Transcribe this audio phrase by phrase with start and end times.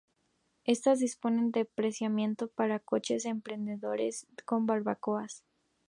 [0.63, 5.43] Estas disponen de aparcamientos para coches y merenderos con barbacoas.